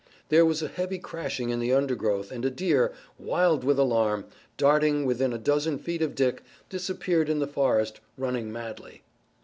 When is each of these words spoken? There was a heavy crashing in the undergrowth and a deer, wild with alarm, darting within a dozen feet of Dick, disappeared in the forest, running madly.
There 0.29 0.47
was 0.47 0.63
a 0.63 0.67
heavy 0.67 0.97
crashing 0.97 1.51
in 1.51 1.59
the 1.59 1.73
undergrowth 1.73 2.31
and 2.31 2.43
a 2.43 2.49
deer, 2.49 2.91
wild 3.19 3.63
with 3.63 3.77
alarm, 3.77 4.25
darting 4.57 5.05
within 5.05 5.31
a 5.31 5.37
dozen 5.37 5.77
feet 5.77 6.01
of 6.01 6.15
Dick, 6.15 6.41
disappeared 6.69 7.29
in 7.29 7.37
the 7.37 7.45
forest, 7.45 7.99
running 8.17 8.51
madly. 8.51 9.03